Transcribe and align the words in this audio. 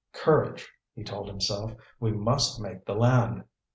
"Courage!" 0.13 0.67
he 0.95 1.03
told 1.03 1.27
himself. 1.27 1.75
"We 1.99 2.11
must 2.11 2.59
make 2.59 2.85
the 2.85 2.95
land!" 2.95 3.43